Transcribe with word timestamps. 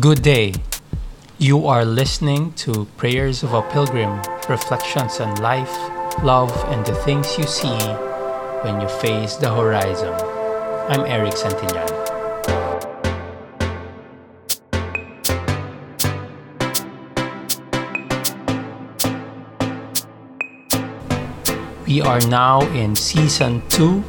Good 0.00 0.22
day. 0.22 0.54
You 1.36 1.66
are 1.66 1.84
listening 1.84 2.54
to 2.64 2.86
Prayers 2.96 3.42
of 3.42 3.52
a 3.52 3.60
Pilgrim 3.60 4.22
Reflections 4.48 5.20
on 5.20 5.36
Life, 5.42 5.70
Love, 6.24 6.50
and 6.72 6.80
the 6.86 6.94
Things 6.94 7.36
You 7.36 7.44
See 7.44 7.76
When 8.64 8.80
You 8.80 8.88
Face 8.88 9.36
the 9.36 9.54
Horizon. 9.54 10.14
I'm 10.88 11.04
Eric 11.04 11.34
Santillan. 11.34 11.92
We 21.86 22.00
are 22.00 22.20
now 22.28 22.62
in 22.72 22.96
Season 22.96 23.62
2 23.68 24.02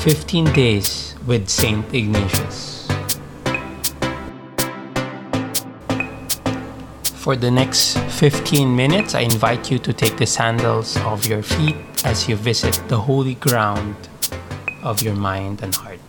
15 0.00 0.52
Days 0.52 1.14
with 1.26 1.48
St. 1.48 1.94
Ignatius. 1.94 2.79
For 7.30 7.36
the 7.36 7.48
next 7.48 7.96
15 8.18 8.74
minutes, 8.74 9.14
I 9.14 9.20
invite 9.20 9.70
you 9.70 9.78
to 9.78 9.92
take 9.92 10.16
the 10.16 10.26
sandals 10.26 10.96
of 11.06 11.26
your 11.26 11.44
feet 11.44 11.76
as 12.04 12.28
you 12.28 12.34
visit 12.34 12.74
the 12.88 12.98
holy 12.98 13.36
ground 13.36 13.94
of 14.82 15.00
your 15.00 15.14
mind 15.14 15.62
and 15.62 15.72
heart. 15.72 16.00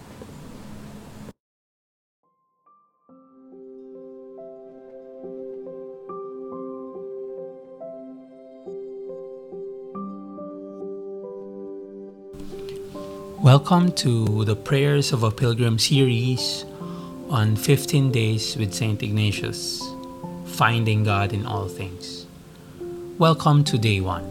Welcome 13.38 13.92
to 13.92 14.44
the 14.46 14.56
Prayers 14.56 15.14
of 15.14 15.22
a 15.22 15.30
Pilgrim 15.30 15.78
series 15.78 16.66
on 17.30 17.56
15 17.56 18.12
Days 18.12 18.58
with 18.58 18.74
St. 18.74 19.04
Ignatius, 19.04 19.84
Finding 20.46 21.04
God 21.04 21.34
in 21.34 21.46
All 21.46 21.68
Things. 21.68 22.26
Welcome 23.18 23.64
to 23.66 23.78
day 23.78 24.02
one. 24.02 24.28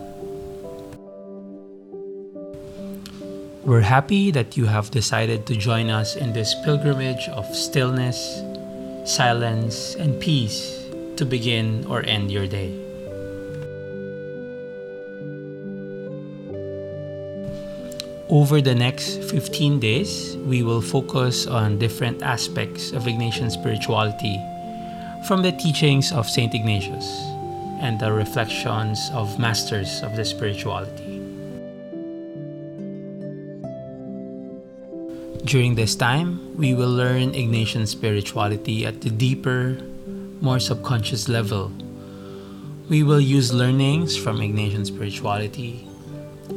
We're 3.64 3.80
happy 3.80 4.30
that 4.30 4.56
you 4.56 4.66
have 4.66 4.90
decided 4.90 5.46
to 5.46 5.56
join 5.56 5.90
us 5.90 6.16
in 6.16 6.32
this 6.32 6.54
pilgrimage 6.64 7.28
of 7.28 7.46
stillness, 7.54 8.42
silence, 9.04 9.94
and 9.94 10.20
peace 10.20 10.84
to 11.16 11.24
begin 11.24 11.86
or 11.86 12.02
end 12.04 12.30
your 12.32 12.46
day. 12.46 12.74
Over 18.28 18.60
the 18.60 18.74
next 18.74 19.24
15 19.24 19.80
days, 19.80 20.36
we 20.36 20.62
will 20.62 20.80
focus 20.80 21.46
on 21.46 21.78
different 21.78 22.22
aspects 22.22 22.92
of 22.92 23.04
Ignatian 23.04 23.50
spirituality 23.50 24.38
from 25.26 25.42
the 25.42 25.52
teachings 25.52 26.12
of 26.12 26.28
St. 26.28 26.54
Ignatius 26.54 27.06
and 27.80 27.98
the 27.98 28.12
reflections 28.12 29.10
of 29.12 29.38
masters 29.38 30.02
of 30.02 30.16
the 30.16 30.24
spirituality. 30.24 31.18
During 35.44 35.74
this 35.74 35.94
time, 35.94 36.56
we 36.56 36.74
will 36.74 36.92
learn 36.92 37.32
Ignatian 37.32 37.86
spirituality 37.86 38.86
at 38.86 39.00
the 39.00 39.10
deeper, 39.10 39.78
more 40.40 40.60
subconscious 40.60 41.28
level. 41.28 41.72
We 42.88 43.02
will 43.02 43.20
use 43.20 43.52
learnings 43.52 44.16
from 44.16 44.38
Ignatian 44.38 44.86
spirituality 44.86 45.86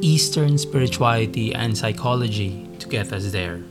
Eastern 0.02 0.58
spirituality 0.58 1.54
and 1.54 1.78
psychology 1.78 2.68
to 2.80 2.88
get 2.90 3.14
us 3.14 3.32
there. 3.32 3.62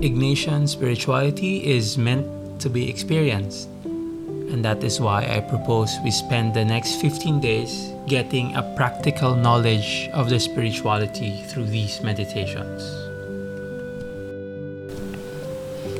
Ignatian 0.00 0.66
spirituality 0.66 1.58
is 1.62 1.98
meant 1.98 2.24
to 2.62 2.70
be 2.70 2.88
experienced, 2.88 3.68
and 3.84 4.64
that 4.64 4.82
is 4.82 4.98
why 4.98 5.26
I 5.26 5.40
propose 5.40 5.94
we 6.02 6.10
spend 6.10 6.54
the 6.54 6.64
next 6.64 7.02
15 7.02 7.38
days 7.38 7.92
getting 8.06 8.56
a 8.56 8.62
practical 8.76 9.34
knowledge 9.36 10.08
of 10.14 10.30
the 10.30 10.40
spirituality 10.40 11.42
through 11.48 11.66
these 11.66 12.00
meditations. 12.02 12.80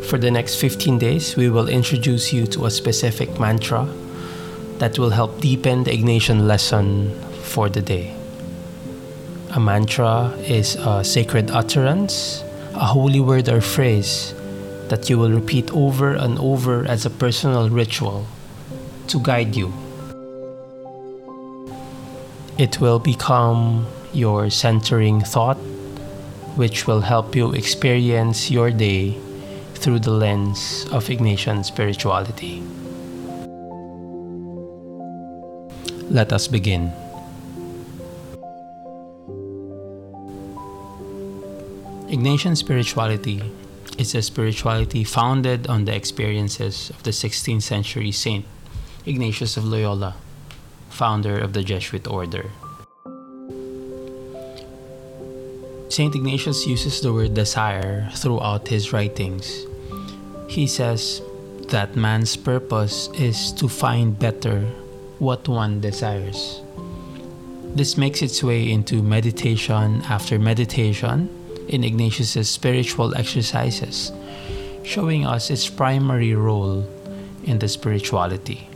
For 0.08 0.16
the 0.16 0.30
next 0.30 0.54
15 0.56 0.98
days, 0.98 1.36
we 1.36 1.50
will 1.50 1.69
introduce 1.69 2.32
you 2.32 2.46
to 2.46 2.64
a 2.64 2.70
specific 2.70 3.38
mantra 3.38 3.86
that 4.78 4.98
will 4.98 5.10
help 5.10 5.42
deepen 5.42 5.84
the 5.84 5.91
Ignatian 5.91 6.46
lesson 6.46 7.12
for 7.42 7.69
the 7.69 7.82
day. 7.82 8.14
A 9.50 9.60
mantra 9.60 10.32
is 10.41 10.76
a 10.76 11.04
sacred 11.04 11.50
utterance, 11.50 12.44
a 12.75 12.86
holy 12.86 13.20
word 13.20 13.48
or 13.48 13.60
phrase 13.60 14.34
that 14.88 15.08
you 15.08 15.19
will 15.19 15.31
repeat 15.31 15.70
over 15.72 16.14
and 16.14 16.38
over 16.38 16.84
as 16.86 17.06
a 17.06 17.10
personal 17.10 17.69
ritual 17.70 18.26
to 19.08 19.20
guide 19.20 19.56
you. 19.56 19.72
It 22.58 22.81
will 22.81 22.98
become 22.98 23.86
your 24.12 24.50
centering 24.50 25.20
thought, 25.20 25.56
which 26.56 26.86
will 26.86 27.00
help 27.00 27.34
you 27.34 27.53
experience 27.53 28.50
your 28.50 28.70
day 28.70 29.19
through 29.75 30.00
the 30.00 30.10
lens 30.10 30.87
of 30.92 31.06
Ignatian 31.06 31.64
spirituality. 31.64 32.62
Let 36.10 36.32
us 36.32 36.48
begin. 36.48 36.92
Ignatian 42.10 42.56
spirituality 42.56 43.41
is 43.97 44.16
a 44.16 44.22
spirituality 44.22 45.04
founded 45.04 45.69
on 45.69 45.84
the 45.84 45.94
experiences 45.94 46.91
of 46.91 47.04
the 47.04 47.12
16th 47.12 47.62
century 47.62 48.10
saint 48.10 48.44
Ignatius 49.06 49.56
of 49.56 49.65
Loyola, 49.65 50.16
founder 50.88 51.38
of 51.38 51.53
the 51.53 51.62
Jesuit 51.62 52.09
order. 52.09 52.50
Saint 55.88 56.16
Ignatius 56.16 56.66
uses 56.66 57.00
the 57.00 57.12
word 57.12 57.34
desire 57.34 58.10
throughout 58.16 58.66
his 58.66 58.93
writings. 58.93 59.66
He 60.49 60.66
says 60.66 61.22
that 61.69 61.94
man's 61.94 62.37
purpose 62.37 63.09
is 63.15 63.53
to 63.53 63.69
find 63.69 64.19
better 64.19 64.62
what 65.20 65.47
one 65.47 65.81
desires. 65.81 66.60
This 67.76 67.97
makes 67.97 68.20
its 68.20 68.43
way 68.43 68.69
into 68.69 69.00
meditation 69.00 70.03
after 70.09 70.41
meditation 70.41 71.31
in 71.70 71.84
Ignatius's 71.84 72.50
spiritual 72.50 73.14
exercises, 73.14 74.12
showing 74.82 75.25
us 75.25 75.50
its 75.50 75.70
primary 75.70 76.34
role 76.34 76.84
in 77.44 77.58
the 77.58 77.69
spirituality. 77.69 78.69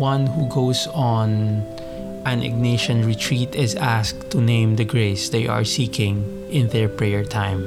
One 0.00 0.26
who 0.26 0.48
goes 0.48 0.88
on 0.88 1.62
an 2.24 2.40
Ignatian 2.40 3.04
retreat 3.04 3.54
is 3.54 3.76
asked 3.76 4.30
to 4.32 4.40
name 4.40 4.76
the 4.76 4.84
grace 4.84 5.28
they 5.28 5.46
are 5.46 5.64
seeking 5.64 6.24
in 6.48 6.68
their 6.68 6.88
prayer 6.88 7.22
time. 7.22 7.60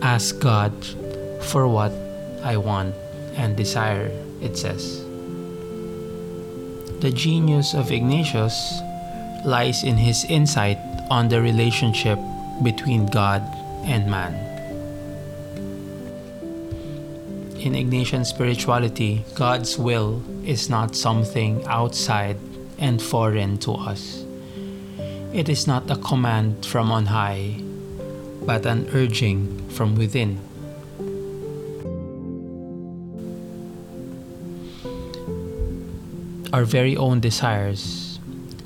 Ask 0.00 0.40
God 0.40 0.72
for 1.52 1.68
what 1.68 1.92
I 2.42 2.56
want 2.56 2.94
and 3.36 3.54
desire, 3.54 4.10
it 4.40 4.56
says. 4.56 5.04
The 7.00 7.12
genius 7.12 7.74
of 7.74 7.92
Ignatius 7.92 8.80
lies 9.44 9.84
in 9.84 9.96
his 9.96 10.24
insight 10.24 10.78
on 11.12 11.28
the 11.28 11.42
relationship 11.42 12.18
between 12.62 13.04
God 13.04 13.44
and 13.84 14.10
man. 14.10 14.32
In 17.60 17.74
Ignatian 17.74 18.24
spirituality, 18.24 19.22
God's 19.34 19.76
will 19.76 20.22
is 20.42 20.70
not 20.70 20.96
something 20.96 21.62
outside 21.66 22.38
and 22.78 22.96
foreign 22.96 23.58
to 23.58 23.72
us. 23.72 24.24
It 25.34 25.50
is 25.50 25.66
not 25.66 25.90
a 25.90 25.96
command 25.96 26.64
from 26.64 26.90
on 26.90 27.04
high, 27.04 27.60
but 28.48 28.64
an 28.64 28.88
urging 28.94 29.68
from 29.68 29.94
within. 29.96 30.40
our 36.52 36.66
very 36.66 36.94
own 36.98 37.18
desires 37.18 38.11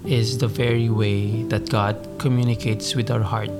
is 0.06 0.38
the 0.38 0.46
very 0.46 0.88
way 0.88 1.42
that 1.44 1.68
God 1.68 1.96
communicates 2.18 2.94
with 2.94 3.10
our 3.10 3.22
heart. 3.22 3.50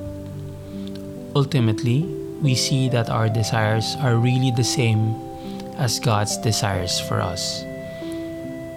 Ultimately, 1.34 2.02
we 2.40 2.54
see 2.54 2.88
that 2.90 3.10
our 3.10 3.28
desires 3.28 3.96
are 4.00 4.16
really 4.16 4.52
the 4.52 4.64
same 4.64 5.14
as 5.76 5.98
God's 5.98 6.38
desires 6.38 7.00
for 7.00 7.20
us. 7.20 7.62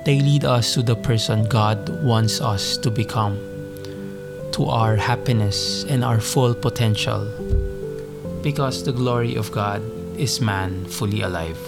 They 0.06 0.20
lead 0.20 0.46
us 0.46 0.74
to 0.74 0.82
the 0.82 0.96
person 0.96 1.48
God 1.48 2.04
wants 2.04 2.42
us 2.42 2.78
to 2.78 2.90
become, 2.90 3.38
to 4.54 4.66
our 4.66 4.96
happiness 4.96 5.84
and 5.86 6.04
our 6.04 6.20
full 6.20 6.56
potential, 6.56 7.30
because 8.42 8.84
the 8.84 8.92
glory 8.92 9.36
of 9.36 9.52
God 9.52 9.84
is 10.18 10.42
man 10.42 10.86
fully 10.86 11.22
alive. 11.22 11.60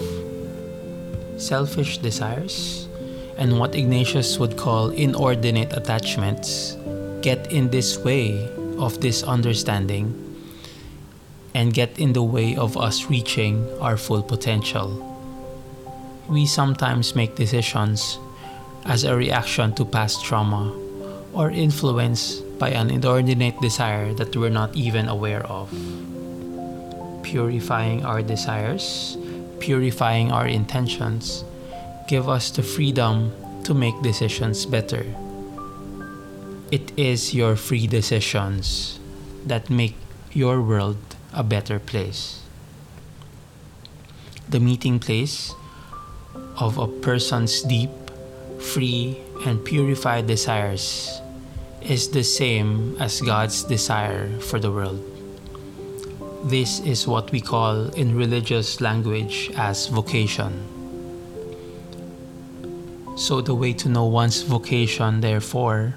Selfish 1.36 1.98
desires 1.98 2.88
and 3.38 3.58
what 3.58 3.74
Ignatius 3.74 4.38
would 4.38 4.56
call 4.56 4.90
inordinate 4.90 5.72
attachments 5.72 6.76
get 7.22 7.52
in 7.52 7.70
this 7.70 7.98
way 7.98 8.48
of 8.78 9.00
this 9.00 9.22
understanding 9.22 10.18
and 11.54 11.72
get 11.72 11.98
in 11.98 12.12
the 12.12 12.22
way 12.22 12.56
of 12.56 12.76
us 12.76 13.08
reaching 13.10 13.68
our 13.80 13.96
full 13.96 14.22
potential. 14.22 15.08
We 16.28 16.46
sometimes 16.46 17.14
make 17.14 17.36
decisions 17.36 18.18
as 18.84 19.04
a 19.04 19.16
reaction 19.16 19.74
to 19.74 19.84
past 19.84 20.24
trauma 20.24 20.72
or 21.32 21.50
influenced 21.50 22.58
by 22.58 22.70
an 22.70 22.90
inordinate 22.90 23.60
desire 23.60 24.12
that 24.14 24.36
we're 24.36 24.50
not 24.50 24.74
even 24.74 25.08
aware 25.08 25.44
of. 25.46 25.70
Purifying 27.22 28.04
our 28.04 28.22
desires, 28.22 29.16
purifying 29.60 30.32
our 30.32 30.46
intentions, 30.46 31.44
give 32.12 32.28
us 32.28 32.50
the 32.50 32.62
freedom 32.62 33.32
to 33.64 33.72
make 33.72 33.96
decisions 34.02 34.66
better. 34.66 35.00
It 36.70 36.92
is 36.94 37.32
your 37.32 37.56
free 37.56 37.86
decisions 37.86 39.00
that 39.46 39.70
make 39.70 39.96
your 40.30 40.60
world 40.60 41.00
a 41.32 41.42
better 41.42 41.78
place. 41.78 42.44
The 44.46 44.60
meeting 44.60 45.00
place 45.00 45.54
of 46.60 46.76
a 46.76 46.86
person's 46.86 47.62
deep, 47.62 47.88
free, 48.60 49.16
and 49.46 49.64
purified 49.64 50.26
desires 50.26 51.08
is 51.80 52.10
the 52.10 52.24
same 52.24 52.94
as 53.00 53.22
God's 53.22 53.64
desire 53.64 54.28
for 54.38 54.60
the 54.60 54.70
world. 54.70 55.00
This 56.44 56.80
is 56.80 57.08
what 57.08 57.32
we 57.32 57.40
call 57.40 57.88
in 57.96 58.14
religious 58.14 58.82
language 58.82 59.50
as 59.56 59.86
vocation. 59.86 60.81
So, 63.22 63.40
the 63.40 63.54
way 63.54 63.72
to 63.74 63.88
know 63.88 64.06
one's 64.06 64.42
vocation, 64.42 65.20
therefore, 65.20 65.94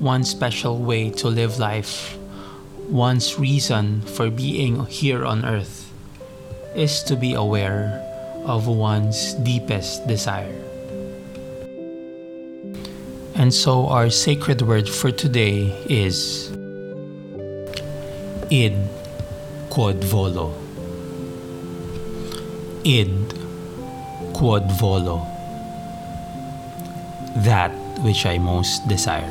one 0.00 0.24
special 0.24 0.78
way 0.78 1.08
to 1.22 1.28
live 1.28 1.60
life 1.60 2.18
one's 2.88 3.38
reason 3.38 4.00
for 4.00 4.30
being 4.30 4.84
here 4.86 5.24
on 5.24 5.44
earth 5.44 5.92
is 6.74 7.04
to 7.04 7.14
be 7.14 7.34
aware 7.34 8.02
of 8.44 8.66
one's 8.66 9.34
deepest 9.34 10.08
desire. 10.08 10.58
And 13.36 13.54
so, 13.54 13.86
our 13.86 14.10
sacred 14.10 14.60
word 14.62 14.88
for 14.88 15.12
today 15.12 15.70
is 15.86 16.50
id 18.50 18.74
quod 19.70 20.02
volo. 20.02 20.52
Id 22.82 23.38
quod 24.34 24.66
volo. 24.72 25.29
That 27.36 27.70
which 28.02 28.26
I 28.26 28.38
most 28.38 28.88
desire. 28.88 29.30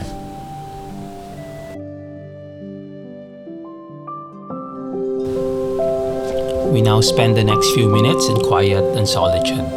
We 6.72 6.82
now 6.82 7.02
spend 7.02 7.36
the 7.36 7.44
next 7.44 7.72
few 7.74 7.90
minutes 7.90 8.28
in 8.30 8.38
quiet 8.38 8.84
and 8.96 9.08
solitude. 9.08 9.68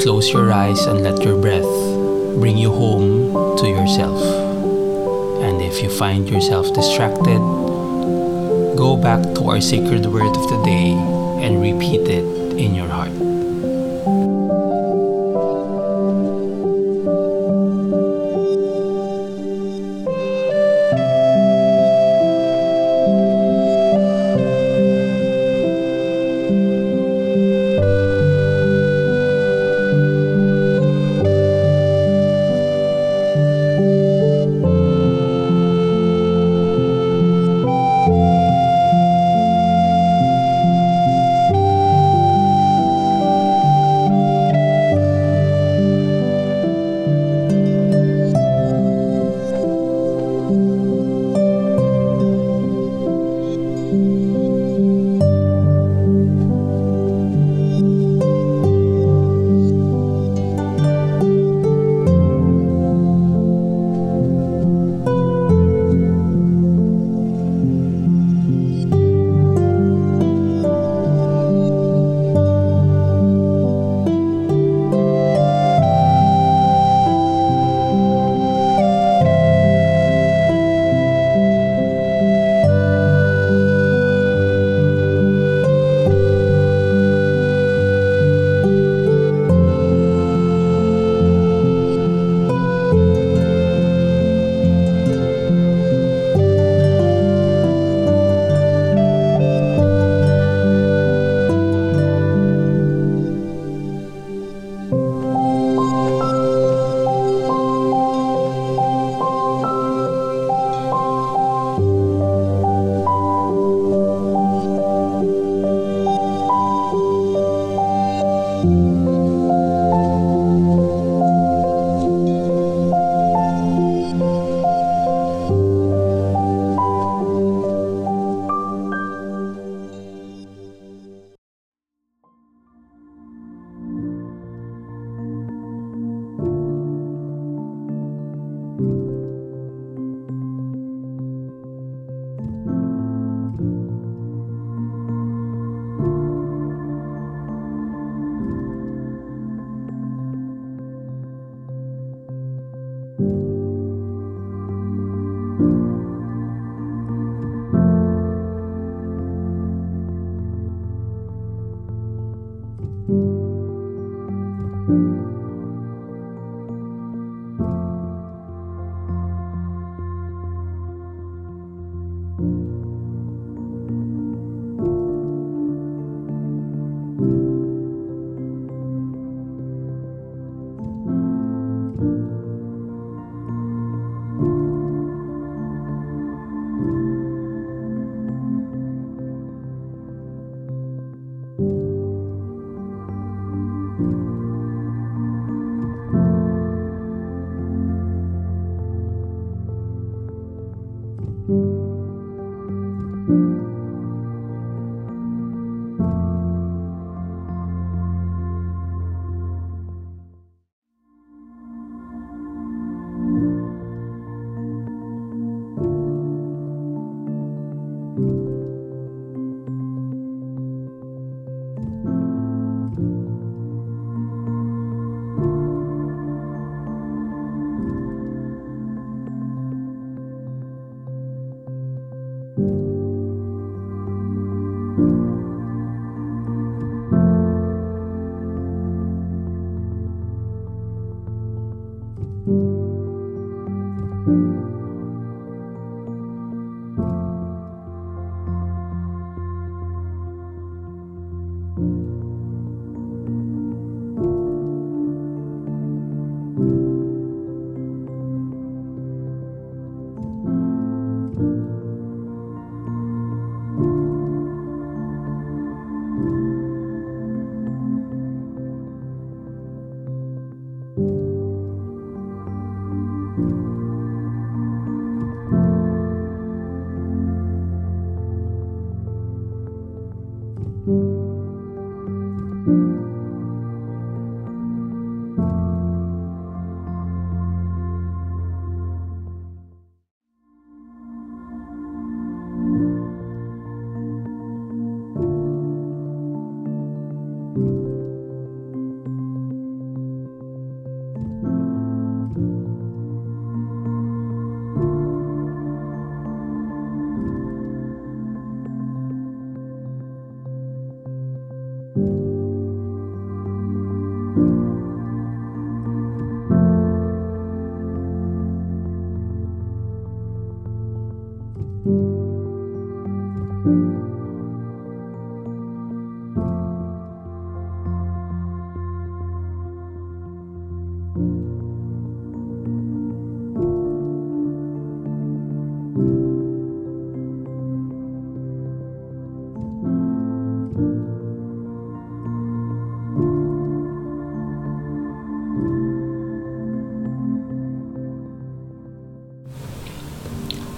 Close 0.00 0.32
your 0.32 0.50
eyes 0.50 0.86
and 0.86 1.02
let 1.02 1.22
your 1.22 1.40
breath 1.40 1.68
bring 2.40 2.56
you 2.56 2.72
home 2.72 3.56
to 3.58 3.68
yourself. 3.68 4.22
And 5.42 5.60
if 5.60 5.82
you 5.82 5.90
find 5.90 6.28
yourself 6.28 6.72
distracted, 6.72 7.38
go 8.76 8.96
back 8.96 9.22
to 9.36 9.50
our 9.50 9.60
sacred 9.60 10.06
word 10.06 10.36
of 10.36 10.48
the 10.48 10.62
day 10.64 10.92
and 11.44 11.60
repeat 11.60 12.08
it 12.08 12.24
in 12.58 12.74
your 12.74 12.88
heart. 12.88 13.27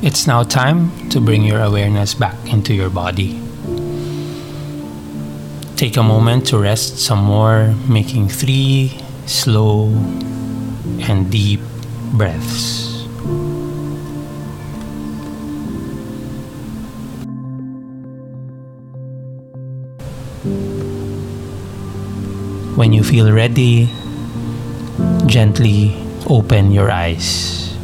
It's 0.03 0.27
now 0.27 0.43
time 0.43 0.91
to 1.11 1.21
bring 1.21 1.45
your 1.45 1.61
awareness 1.61 2.15
back 2.15 2.35
into 2.51 2.73
your 2.73 2.89
body. 2.89 3.39
Take 5.77 5.97
a 5.99 6.03
moment 6.03 6.47
to 6.49 6.59
rest 6.59 6.99
some 6.99 7.23
more, 7.23 7.75
making 7.87 8.29
three 8.29 8.99
slow 9.27 9.89
and 11.01 11.31
deep 11.31 11.61
breaths. 12.13 12.90
When 22.81 22.95
you 22.95 23.05
feel 23.05 23.31
ready, 23.31 23.93
gently 25.27 25.93
open 26.25 26.73
your 26.73 26.91
eyes. 26.91 27.77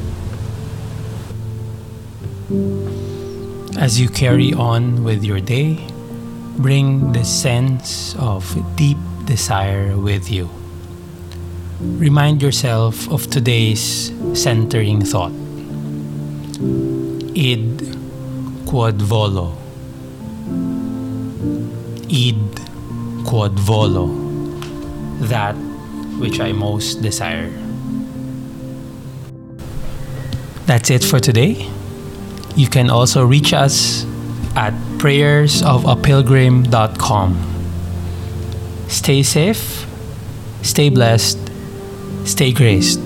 As 3.76 4.00
you 4.00 4.08
carry 4.08 4.54
on 4.54 5.04
with 5.04 5.22
your 5.22 5.38
day, 5.38 5.86
bring 6.56 7.12
the 7.12 7.26
sense 7.26 8.16
of 8.16 8.48
deep 8.76 8.96
desire 9.26 9.98
with 9.98 10.30
you. 10.30 10.48
Remind 12.00 12.40
yourself 12.40 13.06
of 13.12 13.28
today's 13.28 14.10
centering 14.32 15.04
thought. 15.04 15.36
Id 17.36 17.84
quod 18.64 18.96
volo. 18.96 19.58
Id 22.08 22.40
quod 23.28 23.60
volo. 23.60 24.25
That 25.20 25.54
which 26.18 26.40
I 26.40 26.52
most 26.52 27.02
desire. 27.02 27.50
That's 30.66 30.90
it 30.90 31.04
for 31.04 31.20
today. 31.20 31.70
You 32.56 32.68
can 32.68 32.90
also 32.90 33.24
reach 33.24 33.52
us 33.52 34.04
at 34.56 34.72
prayersofapilgrim.com. 34.98 37.52
Stay 38.88 39.22
safe, 39.22 39.86
stay 40.62 40.88
blessed, 40.88 41.38
stay 42.24 42.52
graced. 42.52 43.00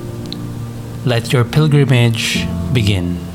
Let 1.04 1.30
your 1.32 1.44
pilgrimage 1.44 2.46
begin. 2.72 3.29